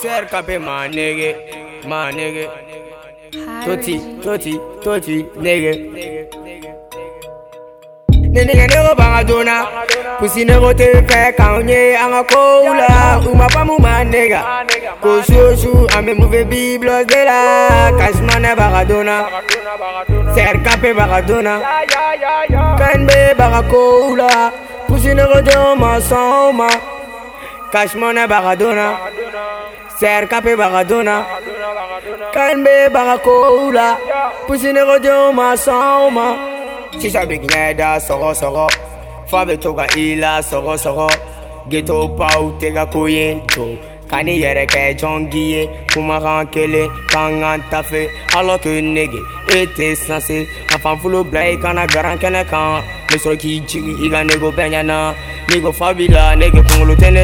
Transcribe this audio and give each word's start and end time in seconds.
Ser 0.00 0.26
kape 0.28 0.58
my 0.60 0.86
nigga, 0.88 1.86
my 1.86 2.12
nigga. 2.12 2.46
Toti, 3.64 3.96
toti, 4.22 4.52
toti, 4.84 5.16
nigga. 5.42 5.72
Ne 8.34 8.44
nigga 8.44 8.66
ne 8.68 8.76
go 8.88 8.94
banga 8.94 9.24
dona, 9.24 9.56
pussy 10.18 10.44
ne 10.46 10.52
go 10.60 10.72
te 10.74 10.86
fe 11.08 11.32
kaunye 11.38 11.96
anga 11.96 12.22
koula, 12.24 13.22
uma 13.32 13.46
pa 13.54 13.64
mu 13.64 13.78
my 13.78 14.04
nigga. 14.04 14.40
Ko 15.00 15.22
shushu 15.22 15.72
ame 15.96 16.12
move 16.14 16.44
bi 16.50 16.76
blood 16.78 17.06
de 17.08 17.24
la, 17.24 17.90
kashma 17.98 18.38
ne 18.38 18.54
banga 18.54 18.84
dona. 18.84 19.16
Ser 20.34 20.60
kape 20.62 20.92
banga 20.94 21.22
dona, 21.26 21.54
kanbe 22.78 23.34
banga 23.38 23.62
koula, 23.70 24.52
pussy 24.86 25.14
ne 25.14 25.24
go 25.24 25.40
te 25.40 25.56
ma 25.80 25.98
sama. 26.00 26.68
Kashmona 27.72 28.28
serka 28.28 28.54
Serkape 30.40 30.56
Baradona 30.56 31.24
Kanbe 32.32 32.88
bagakola 32.92 33.98
ma 35.34 35.54
somma, 35.56 36.36
Chicha 37.00 37.26
big 37.26 37.42
n'eda, 37.42 37.98
soro 37.98 38.32
soro 38.34 38.68
Fabe 39.28 39.56
toga 39.60 39.86
ila 39.96 40.42
soro 40.42 40.76
soro 40.78 41.08
Geto 41.68 42.08
pau 42.16 42.52
tega 42.60 42.86
koyento 42.86 43.76
Kani 44.08 44.40
yere 44.40 44.66
ke 44.66 44.92
jɔngi 44.98 45.68
Kuma 45.92 46.18
rankele 46.20 46.88
kelen 47.08 47.62
tafe 47.70 48.08
k'e 48.30 48.80
nege 48.80 49.20
e 49.50 49.66
sanse 49.96 50.46
a 50.70 50.78
kana 51.56 51.86
garan 51.88 52.18
kan 52.18 52.46
k'i 53.08 53.18
Nigga 55.50 55.72
Fabila, 55.78 56.22
nigga 56.40 56.60
kunkolo 56.68 56.94
tɛ 57.00 57.08
ne 57.16 57.22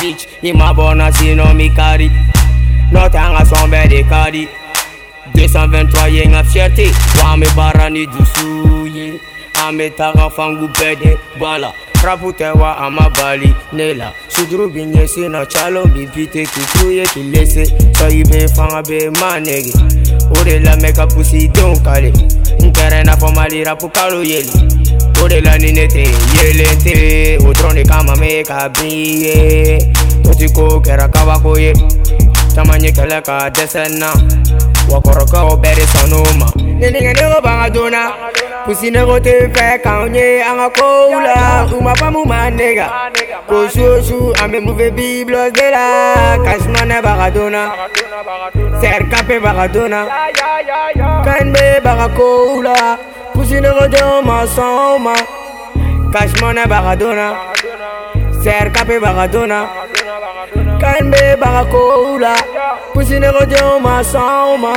Bitch, 0.00 0.22
i 0.42 0.50
ma 0.58 0.68
bɔ 0.76 0.86
na 0.98 1.06
sinɔ 1.16 1.46
mi 1.58 1.66
kari 1.78 2.08
N'o 2.92 3.00
tɛ 3.12 3.18
an 3.26 3.32
ka 3.36 3.44
sɔn 3.44 3.90
de 3.92 4.00
ka 4.10 4.20
223 5.34 6.10
ye 6.16 6.22
n 6.28 6.32
ka 6.34 6.42
fierté 6.50 6.84
Wa 7.18 7.24
an 7.34 7.40
bɛ 7.42 7.48
baara 7.56 7.86
ni 7.94 8.02
dusu 8.12 8.48
ye 8.86 9.20
fangu 9.54 10.66
bɛɛ 10.76 10.92
de 11.00 11.10
bɔ 11.40 11.50
rapu 12.02 12.32
kɛwa 12.38 12.70
a 12.78 12.86
ma 12.90 13.06
bali 13.16 13.54
ne 13.76 13.86
la 13.98 14.08
sujuru 14.34 14.68
bi 14.74 14.82
ɲɛsin 14.84 15.30
na 15.30 15.44
calon 15.52 15.86
bi 15.94 16.02
bite 16.14 16.42
k'u 16.50 16.90
ye 16.98 17.04
k'i 17.06 17.22
lese 17.30 17.62
sɔyi 17.96 18.22
be 18.30 18.38
fanga 18.56 18.82
be 18.88 18.98
ma 19.20 19.38
nege 19.38 19.70
o 20.34 20.42
de 20.44 20.58
lamɛn 20.66 20.92
ka 20.96 21.06
pusidenw 21.06 21.78
kale 21.86 22.10
n 22.62 22.66
kɛrɛ 22.74 23.04
n'a 23.06 23.14
fɔ 23.16 23.34
mali 23.36 23.62
rapu 23.64 23.86
kalo 23.94 24.22
yeli 24.22 24.50
o 25.22 25.28
de 25.28 25.40
la 25.42 25.56
ni 25.58 25.70
ne 25.72 25.86
tɛ 25.86 26.04
yelen 26.34 26.74
tɛ 26.82 27.40
o 27.46 27.52
dɔrɔn 27.52 27.74
de 27.74 27.84
kama 27.84 28.14
mɛ 28.16 28.44
ka 28.48 28.68
bin 28.68 29.22
ye 29.22 29.78
toti 30.24 30.52
ko 30.54 30.80
kɛra 30.80 31.06
kabako 31.08 31.54
ye 31.56 31.72
caman 32.54 32.82
ye 32.82 32.90
kɛlɛ 32.90 33.22
ka 33.24 33.48
dɛsɛ 33.48 33.86
n 33.92 33.98
na 34.00 34.10
wa 34.90 34.98
kɔrɔkɛw 34.98 35.54
bɛɛ 35.62 35.74
de 35.76 35.82
sɔnn'o 35.82 36.38
ma. 36.38 36.46
ɲininkadenw 36.80 37.40
b'an 37.40 37.58
ka 37.62 37.68
joona. 37.70 38.10
pusinego 38.66 39.14
tɛ 39.26 39.34
fɛ 39.54 39.68
k'anw 39.84 40.14
ye 40.18 40.28
an 40.48 40.56
ka 40.62 40.68
kow 40.70 41.10
la 41.26 41.66
u 41.74 41.82
ma 41.84 41.92
famu 42.00 42.20
ma 42.30 42.40
nega 42.58 42.86
ko 43.48 43.56
su 43.68 43.82
o 43.92 44.00
su 44.06 44.16
an 44.40 44.50
bɛ 44.52 44.58
mun 44.64 44.74
fɛ 44.78 44.88
bi 44.96 45.24
blɔs 45.24 45.50
de 45.56 45.66
la 45.74 45.82
kasumanɛ 46.46 46.98
bagadonna 47.06 47.62
sɛrikape 48.82 49.36
bagadonna 49.44 50.00
kan 51.26 51.44
bɛ 51.54 51.64
bagakow 51.86 52.62
la 52.64 52.74
pusinego 53.34 53.84
tɛ 53.94 54.00
ma 54.26 54.36
sɔn 54.54 54.70
o 54.88 54.98
ma 55.04 55.14
kasumanɛ 56.14 56.64
bagadonna 56.72 57.26
sɛrikape 58.44 58.94
bagadonna 59.04 59.58
kan 60.82 61.02
bɛ 61.12 61.26
bagakow 61.42 62.18
la 62.20 62.34
pusinego 62.94 63.42
tɛ 63.52 63.64
ma 63.82 64.00
sɔn 64.02 64.54
o 64.54 64.56
ma. 64.56 64.72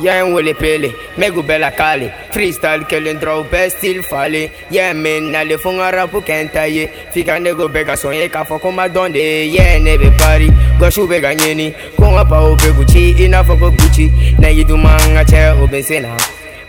yɛ 0.00 0.20
n 0.26 0.32
wele 0.32 0.52
pele 0.54 0.94
mɛgu 1.16 1.42
bɛɛ 1.42 1.58
la 1.60 1.70
kale 1.70 2.12
freestyle 2.32 2.84
kelen 2.88 3.16
dɔrɔn 3.18 3.40
u 3.40 3.44
bɛɛ 3.44 3.70
stil 3.70 4.02
fale 4.02 4.50
yɛ 4.70 4.94
min 4.96 5.32
nale 5.32 5.56
fo 5.58 5.70
n 5.72 5.78
ka 5.78 5.90
rapu 5.90 6.20
kɛ 6.20 6.40
n 6.44 6.48
ta 6.48 6.62
ye 6.66 6.88
f'i 7.12 7.24
ka 7.26 7.38
nego 7.38 7.68
bɛɛ 7.68 7.86
ka 7.86 7.92
sɔn 7.94 8.14
ye 8.16 8.28
k'a 8.28 8.44
fɔ 8.46 8.60
ko 8.60 8.68
n 8.68 8.74
ma 8.74 8.88
dɔn 8.88 9.12
de 9.12 9.18
ye 9.20 9.56
yɛ 9.58 9.80
ne 9.82 9.96
bɛ 9.96 10.18
pari 10.18 10.48
gɔsiw 10.80 11.06
bɛ 11.10 11.20
ka 11.24 11.30
ɲɛni 11.32 11.72
ko 11.96 12.04
n 12.10 12.14
ka 12.16 12.24
baw 12.24 12.54
bɛ 12.56 12.68
guci 12.78 13.16
i 13.24 13.28
n'a 13.28 13.42
fɔ 13.42 13.58
ko 13.58 13.70
guci 13.70 14.10
na 14.38 14.48
yi 14.48 14.64
duma 14.64 14.96
n 15.08 15.14
ka 15.16 15.24
cɛ 15.32 15.62
o 15.62 15.66
bɛ 15.66 15.82
sen 15.84 16.02
na 16.02 16.16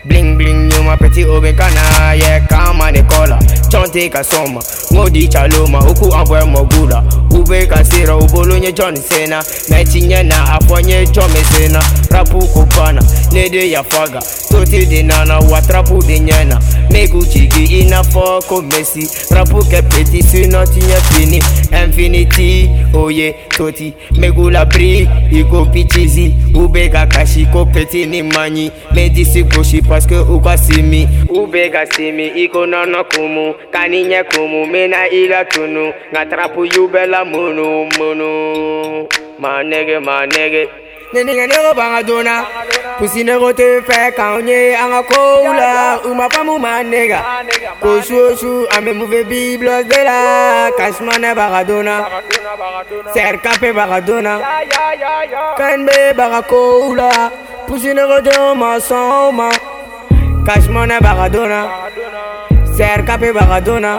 Bling 0.08 0.38
bling, 0.38 0.70
you 0.72 0.82
my 0.84 0.96
pretty 0.96 1.22
Oricana, 1.24 2.18
yeah, 2.18 2.40
kama 2.46 2.90
ni 2.90 3.00
take 3.92 4.14
a 4.14 4.18
kasoma, 4.18 4.60
ngodi 4.92 5.28
chaloma, 5.28 5.78
huku 5.82 6.14
ambwe 6.14 6.44
mogula 6.44 7.02
Ube 7.30 7.66
kasira, 7.66 8.16
ubolonye 8.16 8.72
John 8.72 8.96
Cena 9.02 9.44
Mechinye 9.68 10.22
na 10.22 10.52
aponye 10.54 11.06
chome 11.06 11.44
sena 11.52 11.82
Rapu 12.10 12.38
kupana, 12.38 13.02
nede 13.32 13.70
ya 13.70 13.84
faga 13.84 14.22
Toti 14.50 14.86
dinana, 14.86 15.38
watrapu 15.38 16.02
dinya 16.02 16.27
for 18.12 18.40
commercy 18.48 19.06
Rapo 19.34 19.60
ke 19.68 19.82
peti 19.84 20.22
tu 20.24 20.46
nan 20.48 20.66
tu 20.68 20.80
nye 20.84 20.98
fini 21.12 21.40
Infinity, 21.72 22.68
oye, 22.94 23.34
toti 23.56 23.94
Megu 24.16 24.50
la 24.52 24.64
bri, 24.64 25.06
i 25.30 25.42
go 25.44 25.64
pitizi 25.64 26.32
Ube 26.54 26.88
ga 26.92 27.06
kashi 27.06 27.46
ko 27.52 27.64
peti 27.66 28.06
ni 28.06 28.22
mani 28.22 28.70
Me 28.94 29.08
disi 29.10 29.42
goshi 29.44 29.80
paske 29.82 30.16
ou 30.18 30.40
ka 30.40 30.56
simi 30.56 31.06
Ube 31.30 31.68
ga 31.72 31.84
simi, 31.96 32.30
i 32.44 32.48
ko 32.48 32.64
nan 32.66 32.90
nan 32.92 33.04
kumu 33.14 33.52
Kani 33.72 34.04
nye 34.08 34.22
kumu, 34.32 34.66
me 34.70 34.86
na 34.88 35.06
ila 35.08 35.44
tunu 35.44 35.92
Nga 36.12 36.26
trapu 36.26 36.64
yube 36.64 37.06
la 37.06 37.24
munu, 37.24 37.88
munu 37.98 39.08
Ma 39.38 39.62
nege, 39.62 39.98
ma 40.04 40.24
nege 40.26 40.68
Nene 41.14 41.34
nge 41.34 41.46
nge 41.48 41.56
go 41.64 41.74
banga 41.76 42.02
dona 42.02 42.44
kusinɛko 42.98 43.48
tɛ 43.58 43.66
fɛ 43.88 43.98
k'anw 44.18 44.48
ye 44.50 44.74
an 44.74 44.90
ka 44.90 45.00
kow 45.12 45.42
la 45.60 45.70
u 46.08 46.10
ma 46.18 46.26
faamu 46.32 46.54
ma 46.64 46.82
nega 46.82 47.20
ko 47.82 47.90
su 48.06 48.14
o 48.26 48.36
su 48.40 48.50
an 48.74 48.80
bɛ 48.84 48.92
mun 48.98 49.08
fɛ 49.12 49.20
bi 49.30 49.40
bulɔsi 49.60 49.84
de 49.90 50.00
la 50.08 50.18
kasumanɛ 50.78 51.30
baga 51.38 51.62
donna 51.68 51.94
sɛrikafe 53.14 53.70
baga 53.78 53.98
donna 54.06 54.32
kɛnbe 55.58 55.96
baga 56.18 56.40
kow 56.50 56.92
la 57.00 57.10
kusinɛko 57.68 58.16
tɛ 58.26 58.34
ma 58.60 58.70
sɔn 58.88 59.04
o 59.22 59.32
ma 59.38 59.48
kasumanɛ 60.46 60.96
baga 61.06 61.26
donna 61.34 61.60
sɛrikafe 62.78 63.28
baga 63.38 63.58
donna 63.66 63.92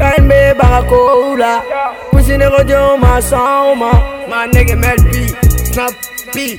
kɛnbe 0.00 0.38
baga 0.60 0.80
kow 0.90 1.34
la 1.42 1.52
kusinɛko 2.12 2.60
tɛ 2.70 2.78
ma 3.02 3.12
sɔn 3.28 3.48
o 3.68 3.74
ma 3.82 3.90
ma 4.30 4.38
nege 4.52 4.74
mɛli 4.82 5.12
bi 5.12 5.24
snap 5.72 5.92
bi. 6.34 6.58